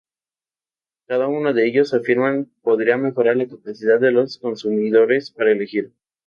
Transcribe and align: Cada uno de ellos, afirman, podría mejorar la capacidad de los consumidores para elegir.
Cada 1.05 1.27
uno 1.27 1.53
de 1.53 1.67
ellos, 1.67 1.93
afirman, 1.93 2.51
podría 2.63 2.97
mejorar 2.97 3.37
la 3.37 3.47
capacidad 3.47 3.99
de 3.99 4.09
los 4.11 4.39
consumidores 4.39 5.29
para 5.29 5.51
elegir. 5.51 5.93